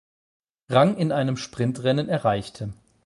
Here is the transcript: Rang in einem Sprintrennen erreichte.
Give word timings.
Rang 0.67 0.97
in 0.97 1.11
einem 1.11 1.37
Sprintrennen 1.37 2.09
erreichte. 2.09 2.73